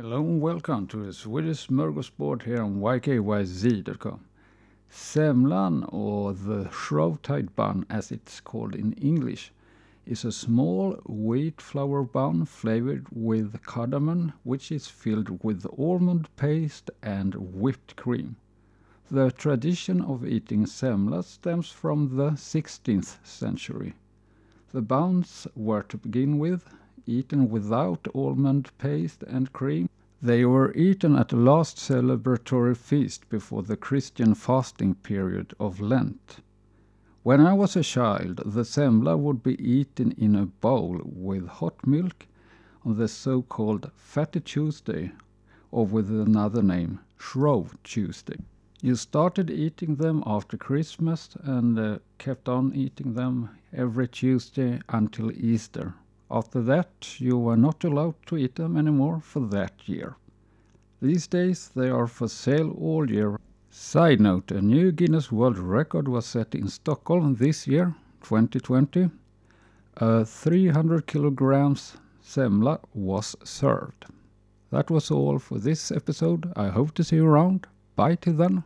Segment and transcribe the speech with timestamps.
[0.00, 4.20] Hello and welcome to the Swedish Smörgåsbord here on ykyz.com.
[4.88, 9.50] Semlan, or the Shrovetide bun as it's called in English,
[10.06, 16.92] is a small wheat flour bun flavored with cardamom, which is filled with almond paste
[17.02, 18.36] and whipped cream.
[19.10, 23.94] The tradition of eating semla stems from the 16th century.
[24.70, 26.72] The buns were to begin with
[27.08, 29.88] eaten without almond paste and cream.
[30.20, 36.40] They were eaten at the last celebratory feast before the Christian fasting period of Lent.
[37.22, 41.86] When I was a child, the semla would be eaten in a bowl with hot
[41.86, 42.26] milk
[42.84, 45.12] on the so-called Fatty Tuesday,
[45.70, 48.38] or with another name, Shrove Tuesday.
[48.80, 55.32] You started eating them after Christmas and uh, kept on eating them every Tuesday until
[55.32, 55.94] Easter.
[56.30, 60.16] After that, you were not allowed to eat them anymore for that year.
[61.00, 63.38] These days, they are for sale all year.
[63.70, 69.10] Side note, a new Guinness World Record was set in Stockholm this year, 2020.
[69.96, 74.04] A 300 kilograms semla was served.
[74.70, 76.52] That was all for this episode.
[76.56, 77.66] I hope to see you around.
[77.96, 78.64] Bye till then.